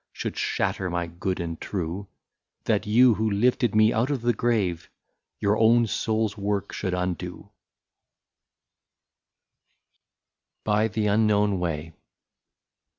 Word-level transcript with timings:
Should 0.11 0.35
shatter 0.35 0.89
my 0.89 1.05
good 1.05 1.39
and 1.39 1.61
true; 1.61 2.07
That 2.63 2.87
you 2.87 3.13
who 3.13 3.29
lifted 3.29 3.75
me 3.75 3.93
out 3.93 4.09
of 4.09 4.23
the 4.23 4.33
grave, 4.33 4.89
Your 5.37 5.55
own 5.59 5.85
soul's 5.85 6.35
work 6.35 6.73
should 6.73 6.95
undo/' 6.95 7.49
66 10.63 10.63
BY 10.63 10.87
THE 10.87 11.05
UNKNOWN 11.07 11.59
WAY. 11.59 11.93